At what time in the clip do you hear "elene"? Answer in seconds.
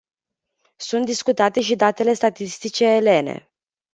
2.85-3.51